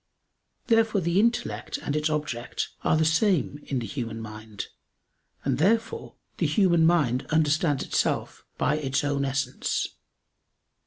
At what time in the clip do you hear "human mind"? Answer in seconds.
3.85-4.65, 6.47-7.27